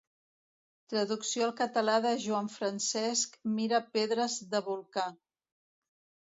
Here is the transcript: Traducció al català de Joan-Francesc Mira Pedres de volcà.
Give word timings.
Traducció 0.93 1.43
al 1.47 1.53
català 1.59 1.97
de 2.05 2.13
Joan-Francesc 2.23 3.37
Mira 3.59 3.81
Pedres 3.99 4.39
de 4.55 4.63
volcà. 4.71 5.05